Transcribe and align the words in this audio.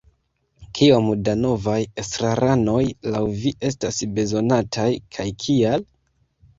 Kiom 0.79 1.11
da 1.27 1.35
novaj 1.41 1.75
estraranoj 2.05 2.81
laŭ 3.13 3.23
vi 3.45 3.55
estas 3.73 4.03
bezonataj, 4.19 4.91
kaj 5.17 5.33
kial? 5.47 5.91